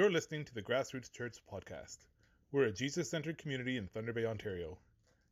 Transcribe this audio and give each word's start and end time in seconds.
You're 0.00 0.10
listening 0.10 0.46
to 0.46 0.54
the 0.54 0.62
Grassroots 0.62 1.12
Church 1.12 1.36
podcast. 1.52 1.98
We're 2.52 2.64
a 2.64 2.72
Jesus 2.72 3.10
centered 3.10 3.36
community 3.36 3.76
in 3.76 3.86
Thunder 3.86 4.14
Bay, 4.14 4.24
Ontario. 4.24 4.78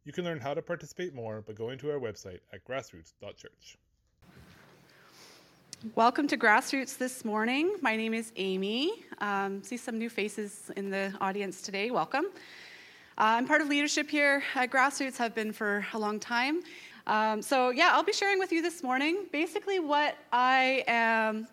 You 0.04 0.12
can 0.12 0.26
learn 0.26 0.38
how 0.38 0.52
to 0.52 0.60
participate 0.60 1.14
more 1.14 1.40
by 1.40 1.54
going 1.54 1.78
to 1.78 1.90
our 1.90 1.98
website 1.98 2.40
at 2.52 2.66
grassroots.church. 2.66 3.78
Welcome 5.94 6.28
to 6.28 6.36
Grassroots 6.36 6.98
this 6.98 7.24
morning. 7.24 7.76
My 7.80 7.96
name 7.96 8.12
is 8.12 8.30
Amy. 8.36 8.92
Um, 9.22 9.62
see 9.62 9.78
some 9.78 9.96
new 9.96 10.10
faces 10.10 10.70
in 10.76 10.90
the 10.90 11.14
audience 11.18 11.62
today. 11.62 11.90
Welcome. 11.90 12.26
Uh, 12.26 13.40
I'm 13.40 13.46
part 13.46 13.62
of 13.62 13.68
leadership 13.68 14.10
here 14.10 14.42
at 14.54 14.70
Grassroots, 14.70 15.16
have 15.16 15.34
been 15.34 15.50
for 15.50 15.86
a 15.94 15.98
long 15.98 16.20
time. 16.20 16.60
Um, 17.06 17.40
so, 17.40 17.70
yeah, 17.70 17.92
I'll 17.92 18.02
be 18.02 18.12
sharing 18.12 18.38
with 18.38 18.52
you 18.52 18.60
this 18.60 18.82
morning. 18.82 19.28
Basically, 19.32 19.80
what 19.80 20.18
I 20.30 20.84
am 20.86 21.48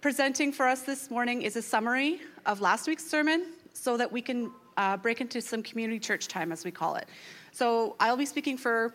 presenting 0.00 0.50
for 0.50 0.66
us 0.66 0.82
this 0.82 1.10
morning 1.10 1.42
is 1.42 1.56
a 1.56 1.62
summary 1.62 2.20
of 2.46 2.60
last 2.60 2.86
week's 2.86 3.06
sermon 3.06 3.46
so 3.72 3.96
that 3.96 4.10
we 4.10 4.22
can 4.22 4.50
uh, 4.76 4.96
break 4.96 5.20
into 5.20 5.40
some 5.40 5.62
community 5.62 5.98
church 5.98 6.28
time, 6.28 6.52
as 6.52 6.64
we 6.64 6.70
call 6.70 6.96
it. 6.96 7.06
So 7.52 7.96
I'll 8.00 8.16
be 8.16 8.26
speaking 8.26 8.56
for 8.56 8.94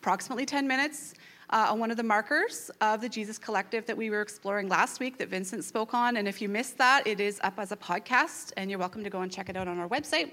approximately 0.00 0.46
10 0.46 0.66
minutes 0.66 1.14
uh, 1.50 1.66
on 1.70 1.78
one 1.78 1.90
of 1.90 1.96
the 1.96 2.02
markers 2.02 2.70
of 2.80 3.00
the 3.00 3.08
Jesus 3.08 3.38
Collective 3.38 3.86
that 3.86 3.96
we 3.96 4.10
were 4.10 4.20
exploring 4.20 4.68
last 4.68 5.00
week 5.00 5.18
that 5.18 5.28
Vincent 5.28 5.64
spoke 5.64 5.94
on. 5.94 6.16
And 6.16 6.26
if 6.26 6.40
you 6.40 6.48
missed 6.48 6.78
that, 6.78 7.06
it 7.06 7.20
is 7.20 7.40
up 7.42 7.58
as 7.58 7.72
a 7.72 7.76
podcast, 7.76 8.52
and 8.56 8.70
you're 8.70 8.78
welcome 8.78 9.04
to 9.04 9.10
go 9.10 9.20
and 9.20 9.30
check 9.30 9.48
it 9.48 9.56
out 9.56 9.68
on 9.68 9.78
our 9.78 9.88
website. 9.88 10.30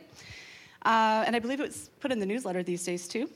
Uh, 0.85 1.23
and 1.25 1.35
I 1.35 1.39
believe 1.39 1.59
it's 1.59 1.89
put 1.99 2.11
in 2.11 2.19
the 2.19 2.25
newsletter 2.25 2.63
these 2.63 2.83
days, 2.83 3.07
too. 3.07 3.30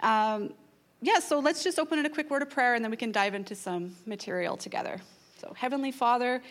Um, 0.00 0.52
yeah, 1.00 1.18
so 1.18 1.38
let's 1.40 1.64
just 1.64 1.78
open 1.78 1.98
in 1.98 2.06
a 2.06 2.10
quick 2.10 2.30
word 2.30 2.42
of 2.42 2.50
prayer, 2.50 2.74
and 2.74 2.84
then 2.84 2.90
we 2.90 2.96
can 2.96 3.12
dive 3.12 3.34
into 3.34 3.54
some 3.54 3.94
material 4.06 4.56
together. 4.56 5.00
So, 5.38 5.52
Heavenly 5.56 5.90
Father, 5.90 6.42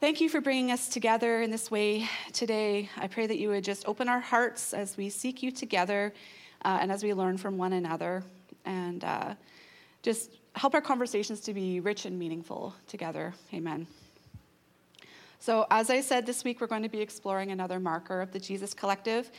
thank 0.00 0.20
you 0.20 0.28
for 0.28 0.40
bringing 0.40 0.72
us 0.72 0.88
together 0.88 1.42
in 1.42 1.50
this 1.50 1.70
way 1.70 2.08
today. 2.32 2.90
I 2.96 3.06
pray 3.06 3.26
that 3.26 3.38
you 3.38 3.48
would 3.48 3.64
just 3.64 3.86
open 3.88 4.08
our 4.08 4.20
hearts 4.20 4.74
as 4.74 4.96
we 4.96 5.08
seek 5.08 5.42
you 5.42 5.50
together 5.50 6.12
uh, 6.64 6.78
and 6.80 6.92
as 6.92 7.02
we 7.02 7.14
learn 7.14 7.38
from 7.38 7.56
one 7.56 7.72
another, 7.72 8.22
and 8.64 9.04
uh, 9.04 9.34
just 10.02 10.30
help 10.54 10.74
our 10.74 10.80
conversations 10.80 11.40
to 11.40 11.54
be 11.54 11.80
rich 11.80 12.04
and 12.04 12.18
meaningful 12.18 12.74
together. 12.86 13.32
Amen. 13.54 13.86
So, 15.38 15.66
as 15.70 15.90
I 15.90 16.00
said, 16.00 16.26
this 16.26 16.44
week 16.44 16.60
we're 16.60 16.66
going 16.66 16.82
to 16.82 16.88
be 16.88 17.00
exploring 17.00 17.50
another 17.50 17.78
marker 17.78 18.20
of 18.20 18.32
the 18.32 18.40
Jesus 18.40 18.74
Collective, 18.74 19.30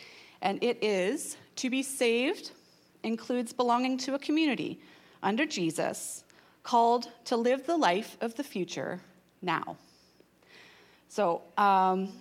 and 0.42 0.64
it 0.64 0.84
is 0.84 1.38
to 1.58 1.70
be 1.70 1.84
saved 1.84 2.52
includes 3.04 3.54
belonging 3.54 3.98
to 3.98 4.16
a 4.16 4.20
community 4.20 4.80
under 5.24 5.46
Jesus 5.46 6.24
called 6.64 7.10
to 7.26 7.38
live 7.38 7.66
the 7.66 7.78
life 7.78 8.18
of 8.22 8.36
the 8.36 8.44
future 8.44 9.00
now. 9.42 9.78
So, 11.10 11.42
um, 11.58 12.12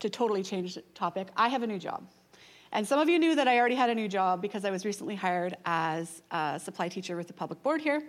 to 0.00 0.10
totally 0.10 0.42
change 0.42 0.74
the 0.74 0.80
topic, 0.94 1.28
I 1.36 1.48
have 1.48 1.62
a 1.62 1.66
new 1.66 1.78
job. 1.78 2.02
And 2.72 2.88
some 2.88 2.98
of 2.98 3.08
you 3.08 3.18
knew 3.18 3.34
that 3.36 3.46
I 3.46 3.58
already 3.58 3.74
had 3.74 3.90
a 3.90 3.94
new 3.94 4.08
job 4.08 4.40
because 4.40 4.64
I 4.64 4.70
was 4.70 4.84
recently 4.84 5.14
hired 5.14 5.56
as 5.66 6.22
a 6.30 6.58
supply 6.58 6.88
teacher 6.88 7.16
with 7.16 7.26
the 7.26 7.34
public 7.34 7.62
board 7.62 7.80
here. 7.82 8.02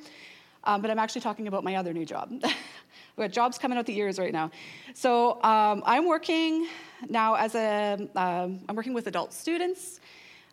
Um, 0.64 0.81
but 0.81 0.89
I'm 0.89 1.00
actually 1.00 1.22
talking 1.22 1.48
about 1.48 1.64
my 1.66 1.76
other 1.76 1.94
new 1.94 2.06
job. 2.06 2.30
We've 2.42 3.28
got 3.28 3.31
jobs 3.31 3.58
coming 3.58 3.78
out 3.78 3.86
the 3.86 3.98
ears 3.98 4.17
right 4.17 4.31
now. 4.31 4.52
So 4.94 5.44
um, 5.44 5.84
I'm 5.86 6.08
working 6.08 6.67
now 7.09 7.36
as 7.36 7.56
a, 7.56 8.09
am 8.16 8.59
um, 8.70 8.76
working 8.76 8.94
with 8.94 9.08
adult 9.08 9.34
students 9.34 10.00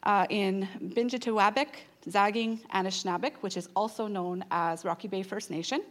uh, 0.03 0.27
in 0.29 0.69
Biinjitiwaabik, 0.83 1.69
Zaaging, 2.09 2.59
Anishinaabe, 2.75 3.35
which 3.43 3.57
is 3.57 3.69
also 3.77 4.09
known 4.09 4.45
as 4.51 4.85
Rocky 4.85 5.07
Bay 5.07 5.23
First 5.23 5.51
Nation. 5.51 5.83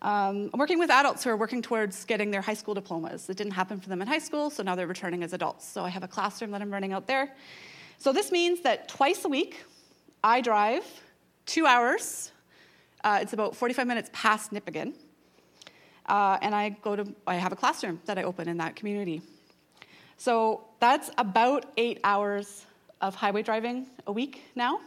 Um, 0.00 0.50
I'm 0.52 0.60
working 0.60 0.78
with 0.78 0.90
adults 0.90 1.24
who 1.24 1.30
are 1.30 1.36
working 1.36 1.60
towards 1.60 2.04
getting 2.04 2.30
their 2.30 2.40
high 2.40 2.54
school 2.54 2.74
diplomas. 2.74 3.28
It 3.28 3.36
didn't 3.36 3.54
happen 3.54 3.80
for 3.80 3.88
them 3.88 4.00
in 4.00 4.06
high 4.06 4.20
school, 4.20 4.48
so 4.48 4.62
now 4.62 4.76
they're 4.76 4.86
returning 4.86 5.24
as 5.24 5.32
adults. 5.32 5.66
So 5.66 5.84
I 5.84 5.88
have 5.88 6.04
a 6.04 6.08
classroom 6.08 6.52
that 6.52 6.62
I'm 6.62 6.72
running 6.72 6.92
out 6.92 7.06
there. 7.08 7.34
So 7.98 8.12
this 8.12 8.30
means 8.30 8.60
that 8.60 8.88
twice 8.88 9.24
a 9.24 9.28
week, 9.28 9.64
I 10.22 10.40
drive 10.40 10.84
two 11.46 11.66
hours. 11.66 12.30
Uh, 13.02 13.18
it's 13.22 13.32
about 13.32 13.56
45 13.56 13.86
minutes 13.88 14.10
past 14.12 14.52
Nipigon. 14.52 14.94
Uh, 16.06 16.38
and 16.42 16.54
I 16.54 16.70
go 16.70 16.94
to, 16.94 17.14
I 17.26 17.34
have 17.34 17.52
a 17.52 17.56
classroom 17.56 18.00
that 18.06 18.18
I 18.18 18.22
open 18.22 18.48
in 18.48 18.56
that 18.58 18.76
community. 18.76 19.20
So 20.16 20.64
that's 20.78 21.10
about 21.18 21.66
eight 21.76 21.98
hours 22.04 22.64
of 23.00 23.16
highway 23.16 23.42
driving 23.42 23.86
a 24.06 24.12
week 24.12 24.42
now. 24.54 24.80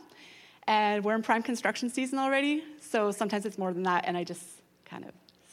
And 0.67 1.03
we're 1.03 1.15
in 1.15 1.21
prime 1.21 1.43
construction 1.43 1.89
season 1.89 2.17
already, 2.17 2.63
so 2.79 3.11
sometimes 3.11 3.45
it's 3.45 3.57
more 3.57 3.73
than 3.73 3.83
that, 3.83 4.05
and 4.05 4.15
I 4.15 4.23
just 4.23 4.60
kind 4.91 5.05
of 5.05 5.11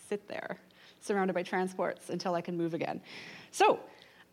sit 0.09 0.27
there 0.29 0.59
surrounded 1.01 1.33
by 1.33 1.43
transports 1.43 2.11
until 2.11 2.35
I 2.35 2.41
can 2.41 2.57
move 2.57 2.75
again. 2.75 3.01
So 3.53 3.79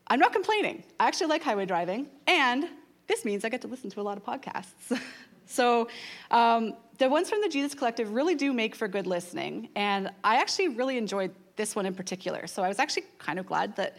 I'm 0.08 0.20
not 0.20 0.34
complaining. 0.34 0.84
I 1.00 1.08
actually 1.08 1.28
like 1.28 1.44
highway 1.44 1.66
driving, 1.66 2.08
and 2.28 2.68
this 3.08 3.24
means 3.24 3.46
I 3.46 3.50
get 3.50 3.62
to 3.62 3.68
listen 3.68 3.90
to 3.92 4.02
a 4.02 4.04
lot 4.04 4.18
of 4.18 4.26
podcasts. 4.26 5.00
so 5.46 5.88
um, 6.32 6.74
the 6.98 7.08
ones 7.08 7.30
from 7.30 7.42
the 7.42 7.50
Jesus 7.50 7.76
Collective 7.76 8.12
really 8.12 8.36
do 8.36 8.52
make 8.52 8.76
for 8.76 8.88
good 8.88 9.08
listening, 9.08 9.70
and 9.76 10.10
I 10.24 10.38
actually 10.38 10.70
really 10.70 10.98
enjoyed 10.98 11.32
this 11.56 11.76
one 11.76 11.86
in 11.86 11.94
particular. 11.94 12.48
So 12.48 12.64
I 12.64 12.68
was 12.68 12.80
actually 12.80 13.06
kind 13.20 13.40
of 13.40 13.46
glad 13.46 13.76
that 13.78 13.98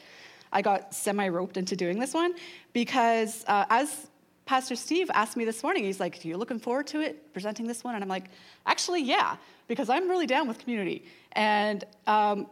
I 0.53 0.61
got 0.61 0.93
semi 0.93 1.29
roped 1.29 1.57
into 1.57 1.77
doing 1.77 1.99
this 1.99 2.15
one 2.15 2.35
because 2.73 3.45
uh, 3.47 3.65
as 3.71 4.09
Pastor 4.47 4.77
Steve 4.77 5.11
asked 5.13 5.37
me 5.37 5.45
this 5.45 5.63
morning, 5.65 5.83
he's 5.85 5.99
like, 5.99 6.25
Are 6.25 6.29
you 6.29 6.37
looking 6.37 6.61
forward 6.61 6.87
to 6.89 7.01
it, 7.01 7.33
presenting 7.33 7.67
this 7.67 7.83
one? 7.83 7.97
And 7.97 8.03
I'm 8.03 8.09
like, 8.09 8.31
Actually, 8.65 9.03
yeah, 9.03 9.37
because 9.67 9.91
I'm 9.91 10.09
really 10.09 10.27
down 10.27 10.47
with 10.47 10.59
community. 10.59 11.05
And 11.33 11.85
um, 12.07 12.47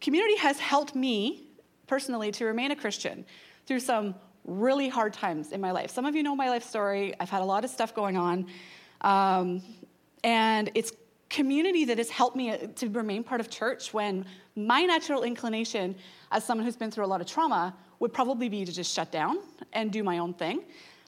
community 0.00 0.36
has 0.36 0.58
helped 0.60 0.94
me 0.94 1.48
personally 1.88 2.30
to 2.32 2.44
remain 2.44 2.70
a 2.70 2.76
Christian 2.76 3.24
through 3.66 3.80
some 3.80 4.14
really 4.44 4.88
hard 4.88 5.12
times 5.12 5.50
in 5.52 5.60
my 5.60 5.72
life. 5.72 5.90
Some 5.90 6.06
of 6.06 6.14
you 6.14 6.22
know 6.22 6.36
my 6.36 6.48
life 6.48 6.62
story. 6.62 7.12
I've 7.18 7.30
had 7.30 7.42
a 7.42 7.44
lot 7.44 7.64
of 7.64 7.70
stuff 7.70 7.92
going 7.92 8.16
on. 8.16 8.46
Um, 9.00 9.62
and 10.22 10.70
it's 10.74 10.92
community 11.28 11.84
that 11.86 11.98
has 11.98 12.08
helped 12.08 12.36
me 12.36 12.50
uh, 12.50 12.58
to 12.76 12.88
remain 12.90 13.24
part 13.24 13.40
of 13.40 13.50
church 13.50 13.92
when 13.92 14.24
my 14.54 14.82
natural 14.82 15.24
inclination, 15.24 15.96
as 16.30 16.44
someone 16.44 16.64
who's 16.64 16.76
been 16.76 16.90
through 16.90 17.04
a 17.04 17.06
lot 17.06 17.20
of 17.20 17.26
trauma, 17.26 17.74
would 17.98 18.12
probably 18.12 18.48
be 18.48 18.64
to 18.64 18.72
just 18.72 18.94
shut 18.94 19.10
down 19.10 19.38
and 19.72 19.90
do 19.90 20.04
my 20.04 20.18
own 20.18 20.34
thing. 20.34 20.62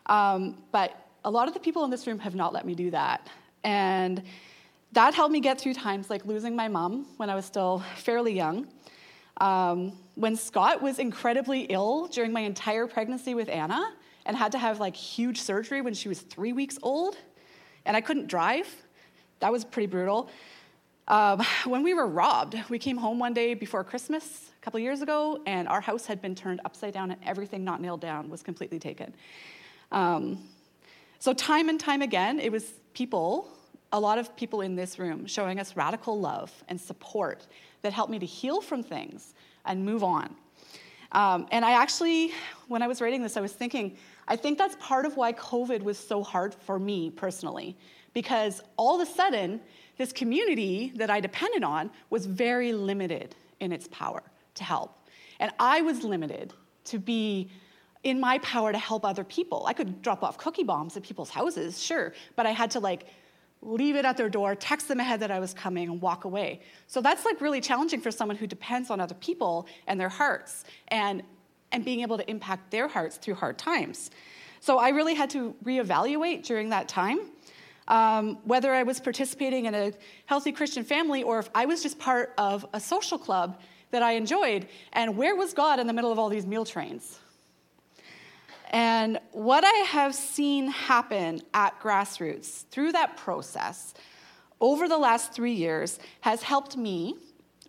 Um, 0.06 0.62
but 0.72 1.08
a 1.24 1.30
lot 1.30 1.48
of 1.48 1.54
the 1.54 1.60
people 1.60 1.84
in 1.84 1.90
this 1.90 2.06
room 2.06 2.18
have 2.18 2.34
not 2.34 2.52
let 2.52 2.66
me 2.66 2.74
do 2.74 2.90
that. 2.90 3.28
And 3.62 4.22
that 4.92 5.14
helped 5.14 5.32
me 5.32 5.40
get 5.40 5.60
through 5.60 5.74
times 5.74 6.10
like 6.10 6.24
losing 6.26 6.54
my 6.54 6.68
mom 6.68 7.06
when 7.16 7.30
I 7.30 7.34
was 7.34 7.44
still 7.44 7.82
fairly 7.96 8.32
young. 8.32 8.68
Um, 9.38 9.98
when 10.14 10.36
Scott 10.36 10.80
was 10.80 10.98
incredibly 10.98 11.62
ill 11.62 12.06
during 12.06 12.32
my 12.32 12.40
entire 12.40 12.86
pregnancy 12.86 13.34
with 13.34 13.48
Anna 13.48 13.92
and 14.26 14.36
had 14.36 14.52
to 14.52 14.58
have 14.58 14.78
like 14.78 14.94
huge 14.94 15.40
surgery 15.40 15.80
when 15.80 15.94
she 15.94 16.08
was 16.08 16.20
three 16.20 16.52
weeks 16.52 16.78
old, 16.82 17.16
and 17.84 17.96
I 17.96 18.00
couldn't 18.00 18.28
drive. 18.28 18.68
That 19.40 19.50
was 19.50 19.64
pretty 19.64 19.86
brutal. 19.86 20.30
Um, 21.08 21.42
when 21.64 21.82
we 21.82 21.92
were 21.92 22.06
robbed, 22.06 22.56
we 22.68 22.78
came 22.78 22.96
home 22.96 23.18
one 23.18 23.34
day 23.34 23.54
before 23.54 23.84
Christmas 23.84 24.50
a 24.58 24.64
couple 24.64 24.80
years 24.80 25.02
ago, 25.02 25.42
and 25.46 25.68
our 25.68 25.80
house 25.80 26.06
had 26.06 26.22
been 26.22 26.34
turned 26.34 26.60
upside 26.64 26.94
down, 26.94 27.10
and 27.10 27.20
everything 27.24 27.64
not 27.64 27.80
nailed 27.80 28.00
down 28.00 28.30
was 28.30 28.42
completely 28.42 28.78
taken. 28.78 29.12
Um, 29.94 30.38
so, 31.20 31.32
time 31.32 31.68
and 31.68 31.78
time 31.78 32.02
again, 32.02 32.40
it 32.40 32.50
was 32.50 32.64
people, 32.94 33.48
a 33.92 34.00
lot 34.00 34.18
of 34.18 34.36
people 34.36 34.60
in 34.60 34.74
this 34.74 34.98
room, 34.98 35.24
showing 35.24 35.60
us 35.60 35.76
radical 35.76 36.18
love 36.18 36.52
and 36.68 36.80
support 36.80 37.46
that 37.82 37.92
helped 37.92 38.10
me 38.10 38.18
to 38.18 38.26
heal 38.26 38.60
from 38.60 38.82
things 38.82 39.34
and 39.64 39.84
move 39.84 40.02
on. 40.02 40.34
Um, 41.12 41.46
and 41.52 41.64
I 41.64 41.80
actually, 41.80 42.32
when 42.66 42.82
I 42.82 42.88
was 42.88 43.00
writing 43.00 43.22
this, 43.22 43.36
I 43.36 43.40
was 43.40 43.52
thinking, 43.52 43.96
I 44.26 44.34
think 44.34 44.58
that's 44.58 44.76
part 44.80 45.06
of 45.06 45.16
why 45.16 45.32
COVID 45.32 45.80
was 45.84 45.96
so 45.96 46.24
hard 46.24 46.54
for 46.54 46.80
me 46.80 47.10
personally, 47.10 47.76
because 48.14 48.60
all 48.76 49.00
of 49.00 49.08
a 49.08 49.10
sudden, 49.10 49.60
this 49.96 50.12
community 50.12 50.92
that 50.96 51.08
I 51.08 51.20
depended 51.20 51.62
on 51.62 51.88
was 52.10 52.26
very 52.26 52.72
limited 52.72 53.36
in 53.60 53.70
its 53.70 53.86
power 53.92 54.24
to 54.56 54.64
help. 54.64 55.08
And 55.38 55.52
I 55.60 55.82
was 55.82 56.02
limited 56.02 56.52
to 56.86 56.98
be 56.98 57.48
in 58.04 58.20
my 58.20 58.38
power 58.38 58.70
to 58.70 58.78
help 58.78 59.04
other 59.04 59.24
people. 59.24 59.66
I 59.66 59.72
could 59.72 60.02
drop 60.02 60.22
off 60.22 60.38
cookie 60.38 60.62
bombs 60.62 60.96
at 60.96 61.02
people's 61.02 61.30
houses, 61.30 61.82
sure, 61.82 62.12
but 62.36 62.46
I 62.46 62.50
had 62.50 62.70
to 62.72 62.80
like 62.80 63.06
leave 63.62 63.96
it 63.96 64.04
at 64.04 64.18
their 64.18 64.28
door, 64.28 64.54
text 64.54 64.88
them 64.88 65.00
ahead 65.00 65.20
that 65.20 65.30
I 65.30 65.40
was 65.40 65.54
coming, 65.54 65.88
and 65.88 66.00
walk 66.00 66.26
away. 66.26 66.60
So 66.86 67.00
that's 67.00 67.24
like 67.24 67.40
really 67.40 67.62
challenging 67.62 68.00
for 68.00 68.10
someone 68.10 68.36
who 68.36 68.46
depends 68.46 68.90
on 68.90 69.00
other 69.00 69.14
people 69.14 69.66
and 69.86 69.98
their 69.98 70.10
hearts 70.10 70.64
and, 70.88 71.22
and 71.72 71.82
being 71.82 72.00
able 72.00 72.18
to 72.18 72.30
impact 72.30 72.70
their 72.70 72.88
hearts 72.88 73.16
through 73.16 73.34
hard 73.34 73.56
times. 73.56 74.10
So 74.60 74.78
I 74.78 74.90
really 74.90 75.14
had 75.14 75.30
to 75.30 75.54
reevaluate 75.64 76.44
during 76.44 76.68
that 76.70 76.88
time 76.88 77.20
um, 77.88 78.38
whether 78.44 78.72
I 78.72 78.82
was 78.82 79.00
participating 79.00 79.66
in 79.66 79.74
a 79.74 79.92
healthy 80.26 80.52
Christian 80.52 80.84
family 80.84 81.22
or 81.22 81.38
if 81.38 81.50
I 81.54 81.66
was 81.66 81.82
just 81.82 81.98
part 81.98 82.34
of 82.38 82.66
a 82.72 82.80
social 82.80 83.18
club 83.18 83.60
that 83.90 84.02
I 84.02 84.12
enjoyed, 84.12 84.66
and 84.92 85.16
where 85.16 85.36
was 85.36 85.54
God 85.54 85.78
in 85.78 85.86
the 85.86 85.92
middle 85.92 86.10
of 86.10 86.18
all 86.18 86.28
these 86.28 86.46
meal 86.46 86.64
trains? 86.64 87.18
And 88.70 89.18
what 89.32 89.64
I 89.64 89.84
have 89.88 90.14
seen 90.14 90.68
happen 90.68 91.42
at 91.52 91.80
Grassroots 91.80 92.64
through 92.70 92.92
that 92.92 93.16
process 93.16 93.94
over 94.60 94.88
the 94.88 94.98
last 94.98 95.32
three 95.32 95.52
years 95.52 95.98
has 96.22 96.42
helped 96.42 96.76
me 96.76 97.16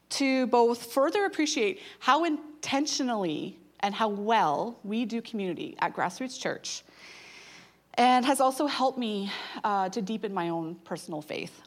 to 0.10 0.48
both 0.48 0.94
further 0.94 1.26
appreciate 1.26 1.82
how 2.00 2.24
intentionally 2.24 3.60
and 3.82 3.94
how 3.94 4.08
well 4.08 4.80
we 4.84 5.06
do 5.06 5.22
community 5.22 5.76
at 5.80 5.94
Grassroots 5.94 6.40
Church, 6.40 6.84
and 7.96 8.26
has 8.26 8.40
also 8.40 8.66
helped 8.66 8.98
me 8.98 9.32
uh, 9.64 9.90
to 9.90 10.02
deepen 10.02 10.34
my 10.34 10.50
own 10.50 10.76
personal 10.84 11.22
faith. 11.22 11.62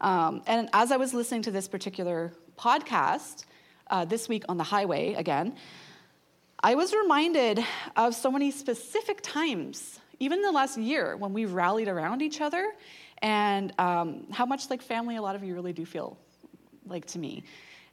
Um, 0.00 0.42
and 0.46 0.68
as 0.72 0.92
I 0.92 0.96
was 0.96 1.14
listening 1.14 1.42
to 1.42 1.50
this 1.50 1.68
particular 1.68 2.32
podcast 2.58 3.44
uh, 3.88 4.04
this 4.04 4.28
week 4.28 4.44
on 4.48 4.56
the 4.56 4.64
highway 4.64 5.14
again, 5.14 5.56
I 6.62 6.74
was 6.74 6.92
reminded 6.92 7.64
of 7.96 8.14
so 8.14 8.30
many 8.30 8.50
specific 8.50 9.20
times, 9.22 9.98
even 10.18 10.42
the 10.42 10.52
last 10.52 10.76
year, 10.76 11.16
when 11.16 11.32
we 11.32 11.46
rallied 11.46 11.88
around 11.88 12.20
each 12.20 12.42
other 12.42 12.70
and 13.22 13.72
um, 13.78 14.26
how 14.30 14.44
much 14.44 14.68
like 14.68 14.82
family 14.82 15.16
a 15.16 15.22
lot 15.22 15.34
of 15.34 15.42
you 15.42 15.54
really 15.54 15.72
do 15.72 15.86
feel 15.86 16.18
like 16.86 17.06
to 17.06 17.18
me. 17.18 17.44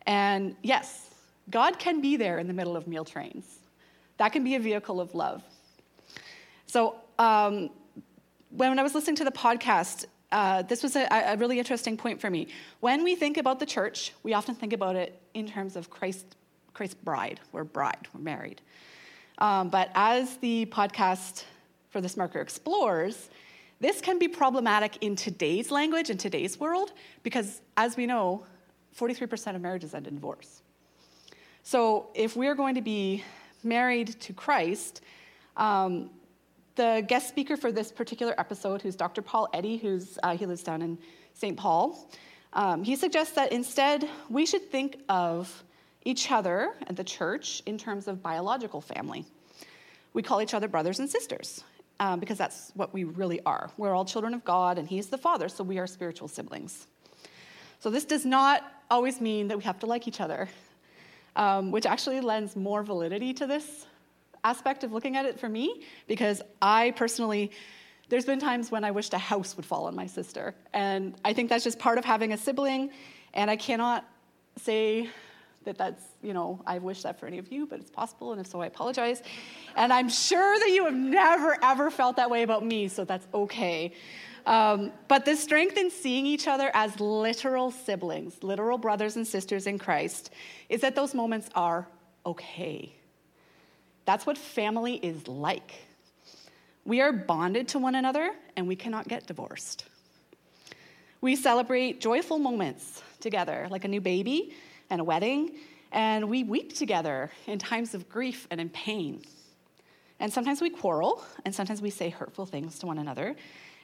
And 0.06 0.56
yes, 0.64 1.10
God 1.50 1.80
can 1.80 2.02
be 2.02 2.18
there 2.18 2.40
in 2.40 2.48
the 2.48 2.54
middle 2.54 2.75
of 2.75 2.88
meal 2.88 3.06
trains. 3.06 3.46
That 4.18 4.34
can 4.34 4.44
be 4.44 4.56
a 4.56 4.60
vehicle 4.60 5.00
of 5.00 5.16
love. 5.16 5.44
So 6.66 6.96
um, 7.18 7.69
when 8.50 8.78
I 8.78 8.84
was 8.84 8.94
listening 8.94 9.16
to 9.18 9.24
the 9.24 9.31
podcast, 9.31 10.06
uh, 10.34 10.64
this 10.64 10.84
was 10.84 10.98
a, 10.98 11.08
a, 11.10 11.38
really 11.38 11.58
interesting 11.58 11.96
point 11.96 12.19
for 12.19 12.30
me. 12.30 12.50
When 12.81 13.06
we 13.06 13.16
think 13.16 13.38
about 13.38 13.62
the 13.62 13.66
church, 13.66 14.12
we 14.24 14.34
often 14.34 14.56
think 14.56 14.74
about 14.74 14.98
it 14.98 15.18
in 15.34 15.48
terms 15.48 15.78
of 15.78 15.90
Christ, 15.90 16.36
Christ's 16.77 16.94
bride. 16.94 17.39
We're 17.51 17.63
bride, 17.63 18.07
we're 18.13 18.21
married. 18.21 18.62
Um, 19.39 19.69
but 19.69 19.89
as 19.95 20.38
the 20.38 20.68
podcast 20.68 21.44
for 21.89 22.01
this 22.01 22.15
marker 22.15 22.39
explores, 22.39 23.31
this 23.79 24.00
can 24.00 24.19
be 24.19 24.27
problematic 24.27 24.97
in 25.01 25.15
today's 25.15 25.71
language, 25.71 26.12
in 26.12 26.19
today's 26.19 26.59
world, 26.59 26.94
because 27.24 27.62
as 27.77 27.97
we 27.97 28.06
know, 28.06 28.45
43% 28.95 29.56
of 29.56 29.62
marriages 29.62 29.95
end 29.95 30.06
in 30.06 30.13
divorce. 30.13 30.62
So 31.63 32.09
if 32.13 32.35
we're 32.35 32.56
going 32.56 32.75
to 32.75 32.83
be 32.83 33.23
married 33.63 34.09
to 34.21 34.33
Christ, 34.33 35.01
um, 35.56 36.12
the 36.75 37.03
guest 37.07 37.27
speaker 37.27 37.57
for 37.57 37.71
this 37.71 37.91
particular 37.91 38.35
episode, 38.38 38.83
who's 38.83 38.95
Dr. 38.95 39.23
Paul 39.23 39.47
Eddy, 39.51 39.77
who's 39.77 40.19
uh, 40.21 40.38
he 40.38 40.45
lives 40.45 40.62
down 40.62 40.83
in 40.83 41.00
St. 41.33 41.57
Paul, 41.57 42.07
um, 42.53 42.83
he 42.83 42.95
suggests 42.95 43.33
that 43.33 43.51
instead 43.51 44.07
we 44.30 44.45
should 44.45 44.69
think 44.69 45.00
of 45.09 45.63
each 46.07 46.31
other 46.31 46.74
and 46.88 46.95
the 46.95 47.04
church 47.04 47.62
in 47.65 47.77
terms 47.77 48.07
of 48.07 48.24
biological 48.24 48.80
family. 48.80 49.25
We 50.13 50.24
call 50.24 50.42
each 50.42 50.54
other 50.54 50.69
brothers 50.69 51.00
and 51.00 51.09
sisters 51.09 51.65
um, 52.00 52.21
because 52.21 52.38
that's 52.38 52.71
what 52.75 52.94
we 52.94 53.04
really 53.04 53.42
are. 53.45 53.69
We're 53.75 53.94
all 53.94 54.06
children 54.06 54.33
of 54.33 54.45
God, 54.45 54.77
and 54.77 54.88
He's 54.88 55.07
the 55.07 55.18
Father, 55.18 55.50
so 55.50 55.65
we 55.65 55.80
are 55.80 55.86
spiritual 55.86 56.30
siblings. 56.30 56.88
So 57.81 57.89
this 57.89 58.06
does 58.06 58.25
not 58.25 58.63
always 58.89 59.19
mean 59.19 59.50
that 59.50 59.57
we 59.57 59.65
have 59.65 59.80
to 59.80 59.86
like 59.86 60.07
each 60.07 60.21
other, 60.21 60.48
um, 61.36 61.71
which 61.71 61.86
actually 61.86 62.21
lends 62.21 62.56
more 62.56 62.83
validity 62.83 63.33
to 63.33 63.45
this 63.45 63.86
aspect 64.45 64.86
of 64.86 64.94
looking 64.94 65.18
at 65.18 65.25
it 65.25 65.38
for 65.38 65.50
me, 65.50 65.83
because 66.07 66.42
I 66.62 66.92
personally, 66.92 67.51
there's 68.07 68.25
been 68.25 68.39
times 68.39 68.71
when 68.71 68.86
I 68.86 68.92
wished 68.92 69.13
a 69.13 69.18
house 69.18 69.57
would 69.57 69.65
fall 69.65 69.88
on 69.88 69.95
my 69.95 70.07
sister. 70.07 70.56
And 70.74 71.15
I 71.25 71.33
think 71.33 71.50
that's 71.50 71.65
just 71.65 71.80
part 71.80 71.98
of 71.98 72.06
having 72.06 72.31
a 72.31 72.38
sibling, 72.38 72.92
and 73.33 73.51
I 73.51 73.57
cannot 73.57 74.06
say 74.56 75.09
that 75.68 75.78
that's, 75.78 76.02
you 76.24 76.34
know, 76.34 76.62
I 76.66 76.80
wish 76.80 77.04
that 77.04 77.19
for 77.19 77.28
any 77.28 77.38
of 77.38 77.52
you, 77.52 77.68
but 77.68 77.80
it's 77.80 77.92
possible, 77.92 78.31
and 78.31 78.42
if 78.42 78.48
so, 78.48 78.62
I 78.62 78.68
apologize. 78.68 79.22
And 79.75 79.94
I'm 79.94 80.10
sure 80.10 80.58
that 80.60 80.69
you 80.69 80.86
have 80.86 80.96
never, 80.96 81.58
ever 81.62 81.92
felt 81.92 82.16
that 82.16 82.30
way 82.30 82.44
about 82.44 82.66
me, 82.66 82.88
so 82.88 83.04
that's 83.04 83.28
okay. 83.34 83.94
Um, 84.46 84.92
but 85.10 85.25
the 85.25 85.36
strength 85.36 85.78
in 85.78 85.92
seeing 85.92 86.25
each 86.25 86.48
other 86.48 86.72
as 86.74 87.00
literal 87.02 87.69
siblings, 87.69 88.42
literal 88.42 88.78
brothers 88.78 89.18
and 89.18 89.28
sisters 89.28 89.68
in 89.68 89.78
Christ, 89.78 90.31
is 90.69 90.81
that 90.81 90.96
those 90.96 91.14
moments 91.14 91.50
are 91.54 91.86
okay. 92.25 92.94
That's 94.06 94.25
what 94.25 94.38
family 94.38 94.96
is 94.96 95.28
like. 95.28 95.74
We 96.86 97.02
are 97.02 97.12
bonded 97.12 97.68
to 97.69 97.80
one 97.80 97.96
another 97.96 98.31
and 98.56 98.69
we 98.69 98.78
cannot 98.78 99.10
get 99.10 99.28
divorced. 99.28 99.84
We 101.19 101.36
celebrate 101.36 102.00
joyful 102.00 102.40
moments 102.40 103.04
together, 103.19 103.68
like 103.69 103.84
a 103.84 103.90
new 103.90 104.00
baby 104.00 104.56
and 104.89 105.01
a 105.01 105.04
wedding, 105.04 105.51
and 105.92 106.30
we 106.30 106.44
weep 106.44 106.74
together 106.75 107.31
in 107.45 107.60
times 107.60 107.94
of 107.94 108.10
grief 108.10 108.48
and 108.51 108.60
in 108.60 108.69
pain. 108.69 109.22
And 110.19 110.31
sometimes 110.34 110.62
we 110.62 110.69
quarrel, 110.69 111.24
and 111.45 111.54
sometimes 111.54 111.81
we 111.81 111.89
say 111.89 112.10
hurtful 112.10 112.45
things 112.45 112.80
to 112.80 112.88
one 112.88 112.98
another, 112.98 113.36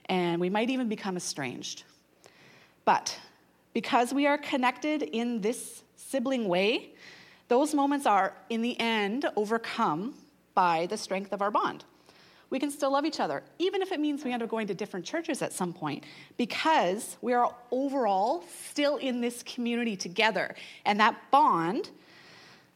and 0.08 0.42
we 0.42 0.50
might 0.50 0.70
even 0.70 0.90
become 0.90 1.16
estranged. 1.16 1.84
But 2.86 3.18
because 3.74 4.14
we 4.14 4.28
are 4.28 4.38
connected 4.38 5.04
in 5.04 5.42
this 5.42 5.84
sibling 5.96 6.48
way, 6.48 6.92
those 7.48 7.74
moments 7.74 8.06
are, 8.06 8.36
in 8.50 8.62
the 8.62 8.80
end, 8.80 9.26
overcome 9.36 10.16
by 10.54 10.88
the 10.88 10.98
strength 10.98 11.34
of 11.34 11.42
our 11.42 11.52
bond. 11.52 11.86
We 12.54 12.60
can 12.60 12.70
still 12.70 12.92
love 12.92 13.04
each 13.04 13.20
other, 13.20 13.42
even 13.58 13.82
if 13.82 13.92
it 13.92 14.00
means 14.00 14.24
we 14.24 14.32
end 14.32 14.44
up 14.44 14.50
going 14.50 14.68
to 14.68 14.76
different 14.76 15.08
churches 15.08 15.42
at 15.42 15.54
some 15.54 15.74
point, 15.74 16.04
because 16.38 17.18
we 17.20 17.34
are 17.34 17.52
overall 17.72 18.44
still 18.70 18.98
in 18.98 19.22
this 19.22 19.42
community 19.42 19.96
together. 19.98 20.54
And 20.86 21.00
that 21.00 21.16
bond 21.32 21.90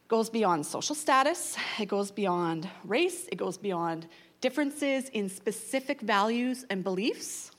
goes 0.08 0.30
beyond 0.30 0.66
social 0.66 0.96
status, 0.96 1.56
it 1.78 1.86
goes 1.86 2.10
beyond 2.10 2.68
race, 2.82 3.28
it 3.30 3.36
goes 3.36 3.56
beyond 3.56 4.08
differences 4.40 5.10
in 5.10 5.28
specific 5.28 6.00
values 6.00 6.66
and 6.70 6.82
beliefs. 6.82 7.52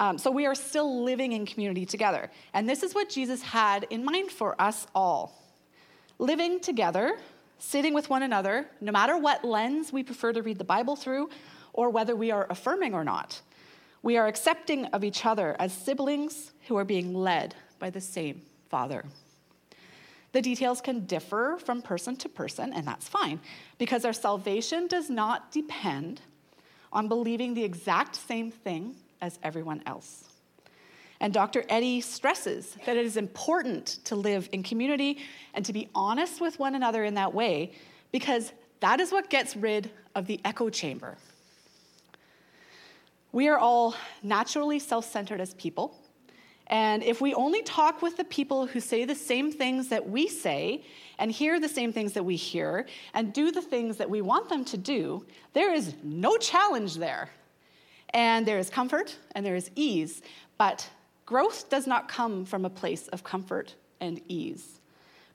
Um, 0.00 0.18
so 0.18 0.30
we 0.30 0.44
are 0.44 0.54
still 0.54 1.02
living 1.02 1.32
in 1.32 1.46
community 1.46 1.86
together. 1.86 2.30
And 2.52 2.68
this 2.68 2.82
is 2.82 2.94
what 2.94 3.08
Jesus 3.08 3.40
had 3.40 3.86
in 3.88 4.04
mind 4.04 4.30
for 4.30 4.54
us 4.60 4.86
all 4.94 5.34
living 6.18 6.60
together, 6.60 7.16
sitting 7.60 7.94
with 7.94 8.10
one 8.10 8.22
another, 8.22 8.66
no 8.80 8.90
matter 8.90 9.16
what 9.16 9.44
lens 9.44 9.92
we 9.92 10.02
prefer 10.02 10.32
to 10.32 10.42
read 10.42 10.58
the 10.58 10.64
Bible 10.64 10.96
through, 10.96 11.30
or 11.72 11.90
whether 11.90 12.16
we 12.16 12.32
are 12.32 12.46
affirming 12.50 12.94
or 12.94 13.04
not. 13.04 13.40
We 14.02 14.16
are 14.16 14.26
accepting 14.26 14.86
of 14.86 15.04
each 15.04 15.24
other 15.24 15.54
as 15.58 15.72
siblings 15.72 16.52
who 16.66 16.76
are 16.76 16.84
being 16.84 17.14
led 17.14 17.54
by 17.78 17.90
the 17.90 18.00
same 18.00 18.42
Father. 18.70 19.04
The 20.32 20.40
details 20.40 20.80
can 20.80 21.06
differ 21.06 21.58
from 21.62 21.82
person 21.82 22.16
to 22.16 22.28
person, 22.28 22.72
and 22.72 22.86
that's 22.86 23.08
fine, 23.08 23.40
because 23.78 24.04
our 24.04 24.12
salvation 24.12 24.86
does 24.86 25.10
not 25.10 25.52
depend 25.52 26.22
on 26.92 27.08
believing 27.08 27.54
the 27.54 27.64
exact 27.64 28.16
same 28.16 28.50
thing 28.50 28.96
as 29.20 29.38
everyone 29.42 29.82
else. 29.84 30.29
And 31.20 31.34
Dr. 31.34 31.64
Eddy 31.68 32.00
stresses 32.00 32.76
that 32.86 32.96
it 32.96 33.04
is 33.04 33.18
important 33.18 33.98
to 34.04 34.16
live 34.16 34.48
in 34.52 34.62
community 34.62 35.18
and 35.52 35.64
to 35.66 35.72
be 35.72 35.88
honest 35.94 36.40
with 36.40 36.58
one 36.58 36.74
another 36.74 37.04
in 37.04 37.14
that 37.14 37.34
way, 37.34 37.72
because 38.10 38.52
that 38.80 39.00
is 39.00 39.12
what 39.12 39.28
gets 39.28 39.54
rid 39.54 39.90
of 40.14 40.26
the 40.26 40.40
echo 40.44 40.70
chamber. 40.70 41.18
We 43.32 43.48
are 43.48 43.58
all 43.58 43.94
naturally 44.22 44.78
self 44.78 45.04
centered 45.04 45.40
as 45.40 45.54
people. 45.54 45.96
And 46.66 47.02
if 47.02 47.20
we 47.20 47.34
only 47.34 47.62
talk 47.62 48.00
with 48.00 48.16
the 48.16 48.24
people 48.24 48.66
who 48.66 48.80
say 48.80 49.04
the 49.04 49.14
same 49.14 49.52
things 49.52 49.88
that 49.88 50.08
we 50.08 50.28
say 50.28 50.84
and 51.18 51.30
hear 51.30 51.58
the 51.58 51.68
same 51.68 51.92
things 51.92 52.12
that 52.12 52.24
we 52.24 52.36
hear 52.36 52.86
and 53.12 53.32
do 53.32 53.50
the 53.50 53.60
things 53.60 53.96
that 53.96 54.08
we 54.08 54.22
want 54.22 54.48
them 54.48 54.64
to 54.66 54.76
do, 54.76 55.26
there 55.52 55.74
is 55.74 55.94
no 56.02 56.36
challenge 56.36 56.94
there. 56.94 57.28
And 58.10 58.46
there 58.46 58.58
is 58.58 58.70
comfort 58.70 59.16
and 59.34 59.44
there 59.44 59.56
is 59.56 59.70
ease, 59.74 60.22
but 60.58 60.88
growth 61.30 61.70
does 61.70 61.86
not 61.86 62.08
come 62.08 62.44
from 62.44 62.64
a 62.64 62.68
place 62.68 63.06
of 63.14 63.22
comfort 63.22 63.76
and 64.00 64.20
ease. 64.26 64.80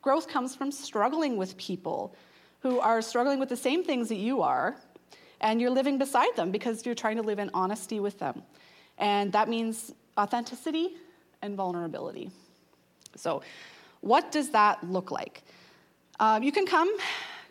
Growth 0.01 0.27
comes 0.27 0.53
from 0.53 0.69
struggling 0.69 1.37
with 1.37 1.55
people 1.55 2.13
who 2.59 2.81
are 2.81 3.01
struggling 3.01 3.39
with 3.39 3.47
the 3.47 3.55
same 3.55 3.81
things 3.81 4.09
that 4.09 4.17
you 4.17 4.41
are, 4.41 4.75
and 5.39 5.61
you're 5.61 5.69
living 5.69 5.97
beside 5.97 6.35
them 6.35 6.51
because 6.51 6.85
you're 6.85 6.95
trying 7.03 7.15
to 7.15 7.21
live 7.21 7.39
in 7.39 7.49
honesty 7.53 8.01
with 8.01 8.19
them. 8.19 8.43
And 8.97 9.31
that 9.31 9.47
means 9.47 9.93
authenticity 10.17 10.97
and 11.41 11.55
vulnerability. 11.55 12.29
So, 13.15 13.41
what 14.01 14.33
does 14.33 14.49
that 14.49 14.83
look 14.83 15.11
like? 15.11 15.43
Um, 16.19 16.43
you 16.43 16.51
can 16.51 16.65
come, 16.65 16.93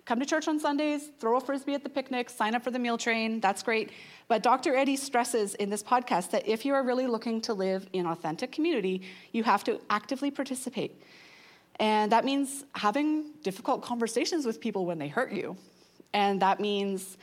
come 0.05 0.21
to 0.21 0.27
church 0.27 0.49
on 0.49 0.61
Sundays, 0.61 1.09
throw 1.19 1.37
a 1.37 1.41
frisbee 1.41 1.75
at 1.75 1.83
the 1.83 1.89
picnic, 1.89 2.29
sign 2.29 2.55
up 2.55 2.63
for 2.63 2.71
the 2.71 2.79
meal 2.79 2.99
train, 2.99 3.41
that's 3.41 3.63
great. 3.63 3.91
But 4.29 4.43
Dr. 4.43 4.77
Eddy 4.77 4.97
stresses 4.97 5.55
in 5.55 5.71
this 5.71 5.83
podcast 5.83 6.31
that 6.31 6.47
if 6.47 6.65
you 6.65 6.75
are 6.75 6.83
really 6.83 7.07
looking 7.07 7.41
to 7.43 7.55
live 7.55 7.89
in 7.93 8.07
authentic 8.07 8.53
community, 8.53 9.03
you 9.33 9.43
have 9.45 9.65
to 9.65 9.81
actively 9.89 10.31
participate. 10.31 11.03
And 11.81 12.13
that 12.13 12.25
means 12.25 12.65
having 12.75 13.33
difficult 13.43 13.83
conversations 13.83 14.47
with 14.47 14.61
people 14.61 14.87
when 14.87 14.99
they 14.99 15.09
hurt 15.09 15.33
you. 15.33 15.57
And 16.13 16.41
that 16.41 16.61
means 16.61 17.17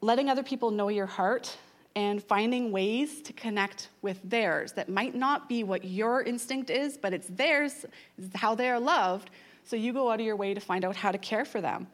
letting 0.00 0.30
other 0.30 0.42
people 0.42 0.70
know 0.70 0.88
your 0.88 1.06
heart 1.06 1.56
and 1.96 2.22
finding 2.22 2.72
ways 2.72 3.22
to 3.22 3.32
connect 3.32 3.88
with 4.02 4.18
theirs 4.24 4.72
that 4.72 4.88
might 4.88 5.14
not 5.14 5.48
be 5.48 5.62
what 5.62 5.84
your 5.84 6.22
instinct 6.22 6.70
is, 6.70 6.96
but 6.96 7.12
it's 7.12 7.28
theirs, 7.28 7.86
it's 8.18 8.36
how 8.36 8.54
they 8.54 8.68
are 8.68 8.80
loved. 8.80 9.30
So 9.64 9.76
you 9.76 9.92
go 9.92 10.10
out 10.10 10.20
of 10.20 10.26
your 10.26 10.36
way 10.36 10.54
to 10.54 10.60
find 10.60 10.84
out 10.84 10.96
how 10.96 11.10
to 11.10 11.18
care 11.18 11.44
for 11.44 11.60
them. 11.60 11.86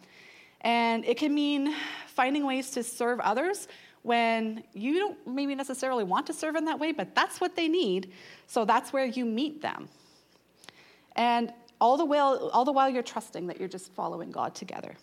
And 0.62 1.04
it 1.04 1.16
can 1.16 1.34
mean 1.34 1.74
finding 2.06 2.44
ways 2.44 2.70
to 2.72 2.82
serve 2.82 3.20
others 3.20 3.68
when 4.02 4.62
you 4.72 4.98
don't 4.98 5.26
maybe 5.26 5.54
necessarily 5.54 6.04
want 6.04 6.26
to 6.26 6.32
serve 6.32 6.56
in 6.56 6.64
that 6.64 6.78
way, 6.78 6.92
but 6.92 7.14
that's 7.14 7.40
what 7.40 7.54
they 7.56 7.68
need. 7.68 8.12
So 8.46 8.64
that's 8.64 8.92
where 8.92 9.04
you 9.04 9.24
meet 9.24 9.62
them. 9.62 9.88
And 11.16 11.52
all 11.80 11.96
the 11.96 12.04
while, 12.04 12.50
all 12.52 12.64
the 12.64 12.72
while 12.72 12.88
you're 12.88 13.02
trusting 13.02 13.46
that 13.46 13.58
you're 13.58 13.68
just 13.68 13.92
following 13.92 14.30
God 14.30 14.54
together. 14.54 14.94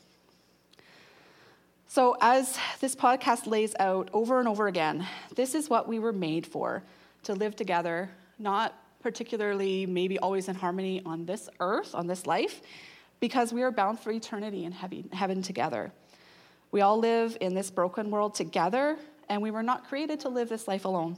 So, 1.90 2.18
as 2.20 2.58
this 2.82 2.96
podcast 2.96 3.48
lays 3.48 3.74
out 3.80 4.10
over 4.14 4.40
and 4.40 4.48
over 4.48 4.68
again, 4.68 5.08
this 5.36 5.56
is 5.56 5.70
what 5.70 5.88
we 5.88 6.00
were 6.00 6.12
made 6.12 6.46
for 6.46 6.84
to 7.24 7.34
live 7.34 7.56
together, 7.56 8.10
not 8.38 8.76
particularly 9.00 9.86
maybe 9.86 10.18
always 10.20 10.48
in 10.48 10.56
harmony 10.56 11.01
on 11.06 11.25
this 11.25 11.50
earth, 11.60 11.94
on 11.96 12.08
this 12.08 12.25
life, 12.25 12.62
because 13.20 13.54
we 13.54 13.63
are 13.63 13.72
bound 13.72 14.00
for 14.00 14.12
eternity 14.12 14.66
in 14.66 14.72
heaven 14.72 15.42
together. 15.42 15.92
We 16.72 16.82
all 16.82 17.00
live 17.00 17.38
in 17.42 17.54
this 17.56 17.72
broken 17.72 18.12
world 18.12 18.36
together, 18.36 18.98
and 19.30 19.42
we 19.42 19.51
were 19.51 19.63
not 19.63 19.88
created 19.88 20.20
to 20.22 20.30
live 20.30 20.50
this 20.50 20.68
life 20.68 20.86
alone. 20.86 21.18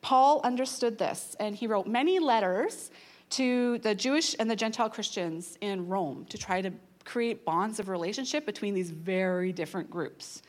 Paul 0.00 0.40
understood 0.44 0.98
this, 0.98 1.36
and 1.40 1.54
he 1.54 1.66
wrote 1.66 1.86
many 1.86 2.18
letters 2.18 2.90
to 3.30 3.78
the 3.78 3.94
Jewish 3.94 4.34
and 4.38 4.50
the 4.50 4.56
Gentile 4.56 4.88
Christians 4.88 5.58
in 5.60 5.88
Rome 5.88 6.24
to 6.30 6.38
try 6.38 6.62
to 6.62 6.72
create 7.04 7.44
bonds 7.44 7.78
of 7.80 7.88
relationship 7.88 8.46
between 8.46 8.74
these 8.74 8.90
very 8.90 9.52
different 9.52 9.90
groups. 9.90 10.42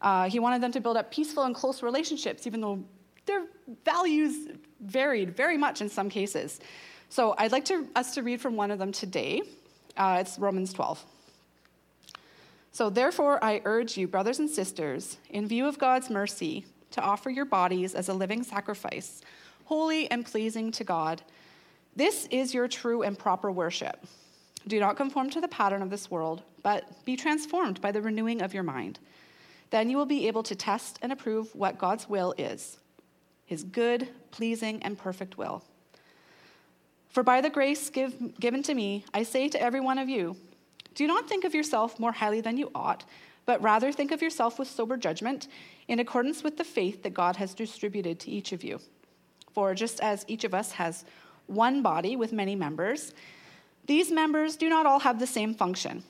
Uh, 0.00 0.28
he 0.28 0.38
wanted 0.38 0.62
them 0.62 0.72
to 0.72 0.80
build 0.80 0.96
up 0.96 1.10
peaceful 1.10 1.44
and 1.44 1.54
close 1.54 1.82
relationships, 1.82 2.46
even 2.46 2.60
though 2.60 2.84
their 3.28 3.46
values 3.84 4.48
varied 4.80 5.36
very 5.36 5.56
much 5.56 5.80
in 5.80 5.88
some 5.88 6.10
cases. 6.10 6.58
So 7.08 7.34
I'd 7.38 7.52
like 7.52 7.66
to, 7.66 7.86
us 7.94 8.14
to 8.14 8.22
read 8.22 8.40
from 8.40 8.56
one 8.56 8.72
of 8.72 8.80
them 8.80 8.90
today. 8.90 9.42
Uh, 9.96 10.18
it's 10.20 10.38
Romans 10.38 10.72
12. 10.72 11.04
So, 12.72 12.90
therefore, 12.90 13.42
I 13.42 13.62
urge 13.64 13.96
you, 13.96 14.06
brothers 14.06 14.38
and 14.38 14.48
sisters, 14.48 15.16
in 15.30 15.48
view 15.48 15.66
of 15.66 15.78
God's 15.78 16.10
mercy, 16.10 16.66
to 16.92 17.00
offer 17.00 17.30
your 17.30 17.44
bodies 17.44 17.94
as 17.94 18.08
a 18.08 18.14
living 18.14 18.42
sacrifice, 18.42 19.22
holy 19.64 20.10
and 20.10 20.24
pleasing 20.24 20.70
to 20.72 20.84
God. 20.84 21.22
This 21.96 22.26
is 22.30 22.54
your 22.54 22.68
true 22.68 23.02
and 23.02 23.18
proper 23.18 23.50
worship. 23.50 24.06
Do 24.66 24.78
not 24.78 24.96
conform 24.96 25.30
to 25.30 25.40
the 25.40 25.48
pattern 25.48 25.82
of 25.82 25.90
this 25.90 26.10
world, 26.10 26.42
but 26.62 27.04
be 27.04 27.16
transformed 27.16 27.80
by 27.80 27.90
the 27.90 28.02
renewing 28.02 28.42
of 28.42 28.54
your 28.54 28.62
mind. 28.62 28.98
Then 29.70 29.90
you 29.90 29.96
will 29.96 30.06
be 30.06 30.28
able 30.28 30.42
to 30.44 30.54
test 30.54 30.98
and 31.02 31.10
approve 31.10 31.54
what 31.54 31.78
God's 31.78 32.08
will 32.08 32.34
is 32.38 32.78
his 33.48 33.64
good, 33.64 34.08
pleasing, 34.30 34.82
and 34.82 34.98
perfect 34.98 35.38
will. 35.38 35.64
For 37.08 37.22
by 37.22 37.40
the 37.40 37.48
grace 37.48 37.88
give, 37.88 38.38
given 38.38 38.62
to 38.64 38.74
me, 38.74 39.06
I 39.14 39.22
say 39.22 39.48
to 39.48 39.60
every 39.60 39.80
one 39.80 39.96
of 39.96 40.06
you, 40.06 40.36
do 40.94 41.06
not 41.06 41.30
think 41.30 41.44
of 41.44 41.54
yourself 41.54 41.98
more 41.98 42.12
highly 42.12 42.42
than 42.42 42.58
you 42.58 42.70
ought, 42.74 43.04
but 43.46 43.62
rather 43.62 43.90
think 43.90 44.12
of 44.12 44.20
yourself 44.20 44.58
with 44.58 44.68
sober 44.68 44.98
judgment, 44.98 45.48
in 45.88 45.98
accordance 45.98 46.44
with 46.44 46.58
the 46.58 46.64
faith 46.64 47.02
that 47.02 47.14
God 47.14 47.36
has 47.36 47.54
distributed 47.54 48.20
to 48.20 48.30
each 48.30 48.52
of 48.52 48.62
you. 48.62 48.78
For 49.52 49.74
just 49.74 49.98
as 50.00 50.26
each 50.28 50.44
of 50.44 50.52
us 50.52 50.72
has 50.72 51.06
one 51.46 51.80
body 51.80 52.16
with 52.16 52.34
many 52.34 52.54
members, 52.54 53.14
these 53.86 54.10
members 54.10 54.56
do 54.56 54.68
not 54.68 54.84
all 54.84 55.00
have 55.00 55.18
the 55.18 55.26
same 55.26 55.54
function. 55.54 56.02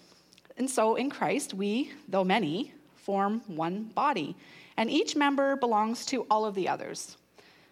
And 0.57 0.69
so 0.69 0.97
in 0.97 1.09
Christ, 1.09 1.55
we, 1.55 1.93
though 2.09 2.25
many, 2.25 2.73
form 2.97 3.43
one 3.47 3.85
body, 3.85 4.35
and 4.77 4.91
each 4.91 5.15
member 5.15 5.55
belongs 5.55 6.05
to 6.07 6.27
all 6.29 6.45
of 6.45 6.57
the 6.57 6.69
others. 6.69 7.17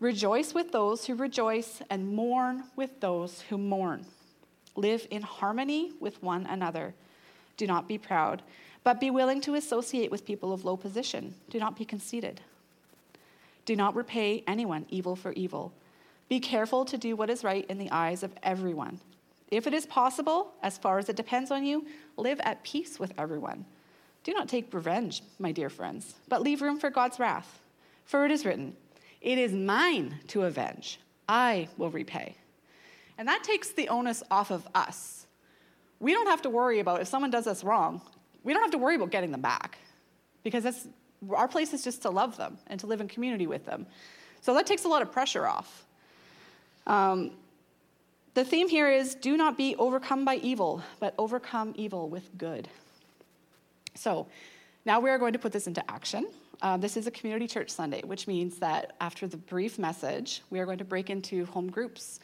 Rejoice 0.00 0.54
with 0.54 0.70
those 0.70 1.06
who 1.06 1.14
rejoice, 1.14 1.82
and 1.90 2.14
mourn 2.14 2.64
with 2.76 3.00
those 3.00 3.42
who 3.42 3.58
mourn. 3.58 4.06
Live 4.76 5.08
in 5.10 5.22
harmony 5.22 5.92
with 5.98 6.22
one 6.22 6.46
another. 6.46 6.94
Do 7.56 7.66
not 7.66 7.88
be 7.88 7.98
proud, 7.98 8.42
but 8.84 9.00
be 9.00 9.10
willing 9.10 9.40
to 9.40 9.56
associate 9.56 10.10
with 10.10 10.24
people 10.24 10.52
of 10.52 10.64
low 10.64 10.76
position. 10.76 11.34
Do 11.50 11.58
not 11.58 11.76
be 11.76 11.84
conceited. 11.84 12.40
Do 13.64 13.74
not 13.74 13.96
repay 13.96 14.44
anyone 14.46 14.86
evil 14.88 15.16
for 15.16 15.32
evil. 15.32 15.72
Be 16.28 16.38
careful 16.38 16.84
to 16.84 16.96
do 16.96 17.16
what 17.16 17.28
is 17.28 17.42
right 17.42 17.66
in 17.68 17.78
the 17.78 17.90
eyes 17.90 18.22
of 18.22 18.32
everyone. 18.42 19.00
If 19.50 19.66
it 19.66 19.74
is 19.74 19.84
possible, 19.84 20.52
as 20.62 20.78
far 20.78 20.98
as 20.98 21.08
it 21.08 21.16
depends 21.16 21.50
on 21.50 21.64
you, 21.64 21.86
live 22.16 22.38
at 22.44 22.62
peace 22.62 23.00
with 23.00 23.12
everyone. 23.18 23.64
Do 24.22 24.32
not 24.32 24.48
take 24.48 24.72
revenge, 24.72 25.22
my 25.38 25.52
dear 25.52 25.70
friends, 25.70 26.14
but 26.28 26.42
leave 26.42 26.62
room 26.62 26.78
for 26.78 26.90
God's 26.90 27.18
wrath. 27.18 27.58
For 28.04 28.24
it 28.24 28.30
is 28.30 28.44
written, 28.44 28.76
It 29.20 29.38
is 29.38 29.52
mine 29.52 30.20
to 30.28 30.42
avenge, 30.42 31.00
I 31.28 31.68
will 31.76 31.90
repay. 31.90 32.36
And 33.16 33.26
that 33.26 33.42
takes 33.42 33.70
the 33.70 33.88
onus 33.88 34.22
off 34.30 34.50
of 34.50 34.66
us. 34.74 35.26
We 36.00 36.12
don't 36.12 36.28
have 36.28 36.42
to 36.42 36.50
worry 36.50 36.78
about 36.78 37.00
if 37.00 37.08
someone 37.08 37.30
does 37.30 37.46
us 37.46 37.64
wrong, 37.64 38.00
we 38.44 38.52
don't 38.52 38.62
have 38.62 38.70
to 38.70 38.78
worry 38.78 38.94
about 38.94 39.10
getting 39.10 39.32
them 39.32 39.40
back 39.40 39.78
because 40.44 40.62
that's, 40.62 40.86
our 41.30 41.48
place 41.48 41.74
is 41.74 41.82
just 41.82 42.02
to 42.02 42.10
love 42.10 42.36
them 42.36 42.58
and 42.68 42.78
to 42.80 42.86
live 42.86 43.00
in 43.00 43.08
community 43.08 43.48
with 43.48 43.66
them. 43.66 43.86
So 44.40 44.54
that 44.54 44.66
takes 44.66 44.84
a 44.84 44.88
lot 44.88 45.02
of 45.02 45.10
pressure 45.10 45.46
off. 45.46 45.84
Um, 46.86 47.32
the 48.34 48.44
theme 48.44 48.68
here 48.68 48.88
is 48.88 49.16
do 49.16 49.36
not 49.36 49.58
be 49.58 49.74
overcome 49.76 50.24
by 50.24 50.36
evil, 50.36 50.82
but 51.00 51.12
overcome 51.18 51.74
evil 51.76 52.08
with 52.08 52.38
good. 52.38 52.68
So 53.96 54.28
now 54.84 55.00
we 55.00 55.10
are 55.10 55.18
going 55.18 55.32
to 55.32 55.40
put 55.40 55.52
this 55.52 55.66
into 55.66 55.82
action. 55.90 56.28
Um, 56.60 56.80
this 56.80 56.96
is 56.96 57.06
a 57.06 57.10
community 57.10 57.46
church 57.46 57.70
Sunday, 57.70 58.02
which 58.04 58.26
means 58.26 58.58
that 58.58 58.96
after 59.00 59.28
the 59.28 59.36
brief 59.36 59.78
message, 59.78 60.42
we 60.50 60.58
are 60.58 60.66
going 60.66 60.78
to 60.78 60.84
break 60.84 61.08
into 61.08 61.46
home 61.46 61.70
groups 61.70 62.18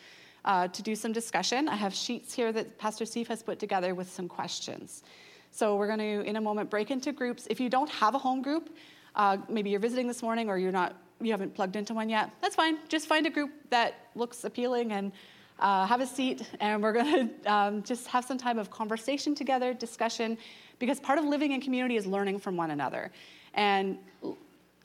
uh, 0.45 0.67
to 0.69 0.83
do 0.83 0.97
some 0.97 1.13
discussion. 1.13 1.69
I 1.69 1.77
have 1.77 1.95
sheets 1.95 2.35
here 2.35 2.53
that 2.53 2.77
Pastor 2.77 3.07
Steve 3.07 3.29
has 3.29 3.43
put 3.43 3.61
together 3.61 3.95
with 3.95 4.11
some 4.11 4.29
questions. 4.29 5.05
So 5.53 5.77
we're 5.77 5.87
going 5.87 6.01
to, 6.01 6.29
in 6.29 6.35
a 6.35 6.41
moment, 6.41 6.69
break 6.69 6.91
into 6.91 7.13
groups. 7.13 7.47
If 7.49 7.61
you 7.61 7.71
don't 7.71 7.91
have 7.91 8.17
a 8.17 8.19
home 8.19 8.43
group, 8.43 8.77
uh, 9.15 9.37
maybe 9.49 9.71
you're 9.71 9.79
visiting 9.79 10.09
this 10.09 10.21
morning 10.21 10.49
or 10.49 10.59
you're 10.59 10.73
not, 10.73 10.97
you 11.21 11.31
haven't 11.31 11.55
plugged 11.55 11.77
into 11.77 11.95
one 11.95 12.09
yet. 12.09 12.31
That's 12.41 12.57
fine. 12.57 12.79
Just 12.89 13.07
find 13.07 13.27
a 13.27 13.31
group 13.31 13.53
that 13.71 14.09
looks 14.17 14.43
appealing 14.43 14.91
and 14.91 15.13
uh, 15.61 15.87
have 15.87 16.01
a 16.01 16.07
seat, 16.07 16.43
and 16.59 16.83
we're 16.83 16.93
going 16.93 17.31
to 17.45 17.53
um, 17.53 17.83
just 17.85 18.09
have 18.09 18.25
some 18.25 18.37
time 18.37 18.59
of 18.59 18.69
conversation 18.71 19.37
together, 19.37 19.73
discussion, 19.73 20.37
because 20.81 20.99
part 20.99 21.21
of 21.21 21.25
living 21.25 21.53
in 21.53 21.61
community 21.61 21.97
is 21.97 22.05
learning 22.05 22.41
from 22.41 22.57
one 22.57 22.73
another. 22.73 23.13
And 23.55 23.99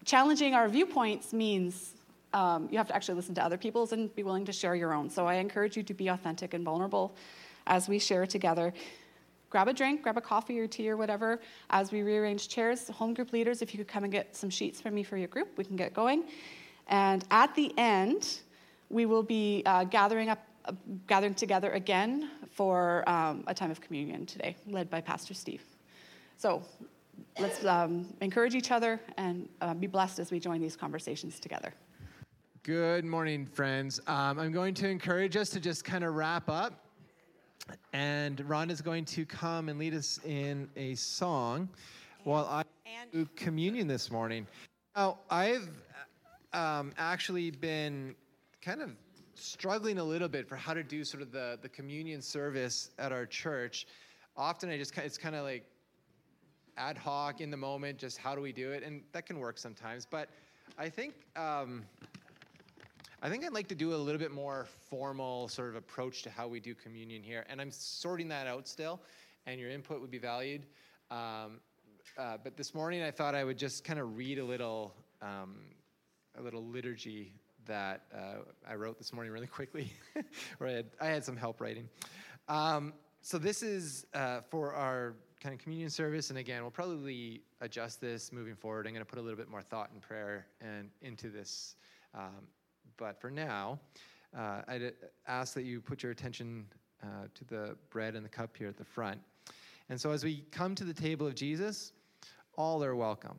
challenging 0.05 0.53
our 0.53 0.67
viewpoints 0.67 1.33
means 1.33 1.93
um, 2.33 2.67
you 2.71 2.77
have 2.77 2.87
to 2.87 2.95
actually 2.95 3.15
listen 3.15 3.35
to 3.35 3.43
other 3.43 3.57
people's 3.57 3.91
and 3.91 4.13
be 4.15 4.23
willing 4.23 4.45
to 4.45 4.51
share 4.51 4.75
your 4.75 4.93
own. 4.93 5.09
So 5.09 5.25
I 5.25 5.35
encourage 5.35 5.75
you 5.75 5.83
to 5.83 5.93
be 5.93 6.07
authentic 6.09 6.53
and 6.53 6.63
vulnerable 6.63 7.15
as 7.67 7.87
we 7.87 7.99
share 7.99 8.25
together. 8.25 8.73
Grab 9.49 9.67
a 9.67 9.73
drink, 9.73 10.03
grab 10.03 10.17
a 10.17 10.21
coffee 10.21 10.59
or 10.59 10.67
tea 10.67 10.89
or 10.89 10.97
whatever 10.97 11.39
as 11.71 11.91
we 11.91 12.03
rearrange 12.03 12.49
chairs. 12.49 12.87
Home 12.89 13.15
group 13.15 13.33
leaders, 13.33 13.63
if 13.63 13.73
you 13.73 13.79
could 13.79 13.87
come 13.87 14.03
and 14.03 14.13
get 14.13 14.35
some 14.35 14.49
sheets 14.49 14.79
from 14.79 14.93
me 14.93 15.01
for 15.01 15.17
your 15.17 15.27
group, 15.27 15.57
we 15.57 15.63
can 15.63 15.75
get 15.75 15.93
going. 15.93 16.25
And 16.87 17.25
at 17.31 17.55
the 17.55 17.73
end, 17.77 18.39
we 18.89 19.07
will 19.07 19.23
be 19.23 19.63
uh, 19.65 19.85
gathering 19.85 20.29
up, 20.29 20.43
uh, 20.65 20.73
gathering 21.07 21.33
together 21.33 21.71
again 21.71 22.29
for 22.51 23.07
um, 23.09 23.43
a 23.47 23.53
time 23.53 23.71
of 23.71 23.81
communion 23.81 24.25
today, 24.27 24.55
led 24.67 24.89
by 24.89 25.01
Pastor 25.01 25.33
Steve. 25.33 25.63
So 26.37 26.61
let's 27.39 27.63
um, 27.65 28.05
encourage 28.21 28.53
each 28.53 28.71
other 28.71 28.99
and 29.17 29.47
uh, 29.61 29.73
be 29.73 29.87
blessed 29.87 30.19
as 30.19 30.31
we 30.31 30.39
join 30.39 30.59
these 30.59 30.75
conversations 30.75 31.39
together. 31.39 31.73
Good 32.63 33.05
morning, 33.05 33.45
friends. 33.45 34.01
Um, 34.07 34.39
I'm 34.39 34.51
going 34.51 34.73
to 34.75 34.89
encourage 34.89 35.37
us 35.37 35.49
to 35.51 35.59
just 35.59 35.85
kind 35.85 36.03
of 36.03 36.15
wrap 36.15 36.49
up. 36.49 36.85
And 37.93 38.41
Ron 38.49 38.69
is 38.69 38.81
going 38.81 39.05
to 39.05 39.25
come 39.25 39.69
and 39.69 39.79
lead 39.79 39.93
us 39.93 40.19
in 40.25 40.69
a 40.75 40.95
song 40.95 41.69
while 42.23 42.45
I 42.45 42.63
do 43.13 43.27
communion 43.35 43.87
this 43.87 44.11
morning. 44.11 44.45
Now, 44.95 45.19
I've 45.29 45.69
um, 46.51 46.91
actually 46.97 47.51
been 47.51 48.15
kind 48.61 48.81
of 48.81 48.91
struggling 49.35 49.99
a 49.99 50.03
little 50.03 50.27
bit 50.27 50.49
for 50.49 50.57
how 50.57 50.73
to 50.73 50.83
do 50.83 51.05
sort 51.05 51.23
of 51.23 51.31
the, 51.31 51.57
the 51.61 51.69
communion 51.69 52.21
service 52.21 52.89
at 52.99 53.11
our 53.13 53.25
church. 53.25 53.87
Often 54.35 54.71
I 54.71 54.77
just, 54.77 54.97
it's 54.97 55.17
kind 55.17 55.35
of 55.35 55.43
like 55.43 55.63
ad 56.79 56.97
hoc 56.97 57.41
in 57.41 57.51
the 57.51 57.57
moment, 57.57 57.97
just 57.99 58.17
how 58.17 58.33
do 58.33 58.41
we 58.41 58.51
do 58.51 58.71
it, 58.71 58.83
and 58.83 59.03
that 59.11 59.25
can 59.25 59.37
work 59.37 59.57
sometimes. 59.57 60.07
But 60.09 60.29
I 60.77 60.89
think 60.89 61.13
um, 61.35 61.83
I 63.21 63.29
think 63.29 63.43
I'd 63.45 63.53
like 63.53 63.67
to 63.67 63.75
do 63.75 63.93
a 63.93 63.97
little 63.97 64.19
bit 64.19 64.31
more 64.31 64.65
formal 64.89 65.49
sort 65.49 65.69
of 65.69 65.75
approach 65.75 66.23
to 66.23 66.29
how 66.29 66.47
we 66.47 66.59
do 66.59 66.73
communion 66.73 67.21
here, 67.21 67.45
and 67.49 67.59
I'm 67.59 67.71
sorting 67.71 68.29
that 68.29 68.47
out 68.47 68.67
still, 68.67 69.01
and 69.45 69.59
your 69.59 69.69
input 69.69 69.99
would 69.99 70.11
be 70.11 70.19
valued. 70.19 70.65
Um, 71.11 71.59
uh, 72.17 72.37
but 72.43 72.55
this 72.55 72.73
morning 72.73 73.03
I 73.03 73.11
thought 73.11 73.35
I 73.35 73.43
would 73.43 73.57
just 73.57 73.83
kind 73.83 73.99
of 73.99 74.17
read 74.17 74.39
a 74.39 74.45
little 74.45 74.93
um, 75.21 75.57
a 76.37 76.41
little 76.41 76.65
liturgy 76.65 77.33
that 77.65 78.03
uh, 78.15 78.39
I 78.67 78.75
wrote 78.75 78.97
this 78.97 79.11
morning 79.11 79.33
really 79.33 79.47
quickly, 79.59 79.91
where 80.57 80.69
I 80.69 80.73
had, 80.73 80.85
I 81.01 81.07
had 81.07 81.25
some 81.25 81.35
help 81.35 81.59
writing. 81.59 81.89
Um, 82.47 82.93
so 83.21 83.37
this 83.37 83.63
is 83.63 84.05
uh, 84.13 84.41
for 84.49 84.73
our 84.73 85.15
kind 85.39 85.55
of 85.55 85.61
communion 85.61 85.89
service, 85.89 86.29
and 86.29 86.39
again, 86.39 86.61
we'll 86.61 86.71
probably 86.71 87.41
adjust 87.61 88.01
this 88.01 88.31
moving 88.31 88.55
forward. 88.55 88.85
I'm 88.85 88.93
going 88.93 89.05
to 89.05 89.09
put 89.09 89.19
a 89.19 89.21
little 89.21 89.37
bit 89.37 89.49
more 89.49 89.61
thought 89.61 89.89
and 89.91 90.01
prayer 90.01 90.45
and 90.59 90.89
into 91.01 91.29
this, 91.29 91.75
um, 92.13 92.47
but 92.97 93.19
for 93.21 93.31
now, 93.31 93.79
uh, 94.37 94.61
I'd 94.67 94.93
ask 95.27 95.53
that 95.53 95.63
you 95.63 95.79
put 95.81 96.03
your 96.03 96.11
attention 96.11 96.65
uh, 97.01 97.27
to 97.33 97.45
the 97.45 97.77
bread 97.89 98.15
and 98.15 98.25
the 98.25 98.29
cup 98.29 98.57
here 98.57 98.67
at 98.67 98.77
the 98.77 98.83
front. 98.83 99.19
And 99.89 99.99
so, 99.99 100.11
as 100.11 100.23
we 100.23 100.43
come 100.51 100.75
to 100.75 100.83
the 100.83 100.93
table 100.93 101.25
of 101.25 101.35
Jesus, 101.35 101.93
all 102.57 102.83
are 102.83 102.95
welcome. 102.95 103.37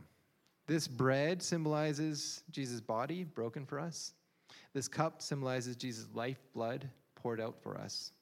This 0.67 0.89
bread 0.89 1.43
symbolizes 1.43 2.43
Jesus' 2.51 2.81
body 2.81 3.25
broken 3.25 3.67
for 3.67 3.79
us. 3.79 4.15
This 4.73 4.89
cup 4.89 5.21
symbolizes 5.21 5.77
Jesus' 5.77 6.09
life 6.15 6.41
blood 6.55 6.89
poured 7.15 7.41
out 7.41 7.57
for 7.63 7.77
us. 7.77 8.13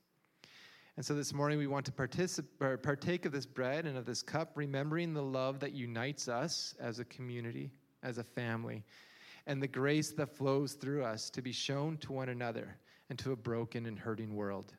And 0.98 1.06
so 1.06 1.14
this 1.14 1.32
morning 1.32 1.58
we 1.58 1.68
want 1.68 1.86
to 1.86 1.92
particip- 1.92 2.82
partake 2.82 3.24
of 3.24 3.30
this 3.30 3.46
bread 3.46 3.86
and 3.86 3.96
of 3.96 4.04
this 4.04 4.20
cup, 4.20 4.50
remembering 4.56 5.14
the 5.14 5.22
love 5.22 5.60
that 5.60 5.70
unites 5.70 6.26
us 6.26 6.74
as 6.80 6.98
a 6.98 7.04
community, 7.04 7.70
as 8.02 8.18
a 8.18 8.24
family, 8.24 8.82
and 9.46 9.62
the 9.62 9.68
grace 9.68 10.10
that 10.10 10.36
flows 10.36 10.72
through 10.72 11.04
us 11.04 11.30
to 11.30 11.40
be 11.40 11.52
shown 11.52 11.98
to 11.98 12.12
one 12.12 12.30
another 12.30 12.76
and 13.10 13.18
to 13.20 13.30
a 13.30 13.36
broken 13.36 13.86
and 13.86 13.96
hurting 13.96 14.34
world. 14.34 14.74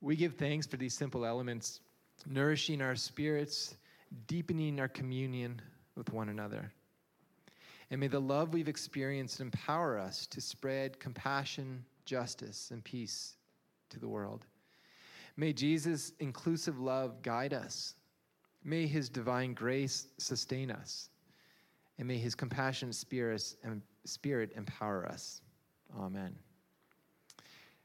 We 0.00 0.16
give 0.16 0.34
thanks 0.34 0.66
for 0.66 0.76
these 0.76 0.94
simple 0.94 1.24
elements, 1.24 1.82
nourishing 2.26 2.82
our 2.82 2.96
spirits, 2.96 3.76
deepening 4.26 4.80
our 4.80 4.88
communion 4.88 5.62
with 5.94 6.12
one 6.12 6.30
another. 6.30 6.72
And 7.92 8.00
may 8.00 8.08
the 8.08 8.18
love 8.18 8.52
we've 8.52 8.66
experienced 8.66 9.38
empower 9.38 10.00
us 10.00 10.26
to 10.26 10.40
spread 10.40 10.98
compassion, 10.98 11.84
justice, 12.06 12.72
and 12.72 12.82
peace 12.82 13.36
to 13.90 14.00
the 14.00 14.08
world. 14.08 14.46
May 15.36 15.52
Jesus' 15.52 16.12
inclusive 16.18 16.78
love 16.78 17.22
guide 17.22 17.52
us. 17.52 17.94
May 18.64 18.86
his 18.86 19.08
divine 19.08 19.54
grace 19.54 20.08
sustain 20.18 20.70
us. 20.70 21.08
And 21.98 22.08
may 22.08 22.18
his 22.18 22.34
compassionate 22.34 22.94
spirit, 22.94 24.52
empower 24.56 25.06
us. 25.06 25.40
Amen. 25.98 26.34